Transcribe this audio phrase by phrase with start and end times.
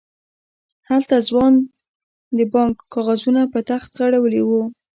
[0.89, 1.53] هلته ځوان
[2.37, 4.63] د بانک کاغذونه په تخت غړولي وو.